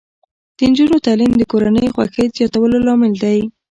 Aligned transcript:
د 0.57 0.59
نجونو 0.69 0.97
تعلیم 1.05 1.31
د 1.37 1.43
کورنۍ 1.51 1.87
خوښۍ 1.93 2.25
زیاتولو 2.37 2.77
لامل 2.85 3.13
دی. 3.23 3.39